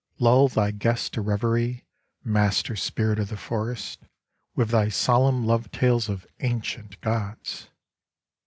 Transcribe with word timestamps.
Lull 0.17 0.47
thy 0.47 0.71
guest 0.71 1.13
to 1.13 1.21
reverie, 1.21 1.85
master 2.23 2.75
spirit 2.75 3.19
of 3.19 3.29
the 3.29 3.37
forest, 3.37 3.99
with 4.55 4.69
thy 4.69 4.89
solemn 4.89 5.45
love 5.45 5.69
tales 5.71 6.09
of 6.09 6.25
ancient 6.39 6.99
gods 7.01 7.67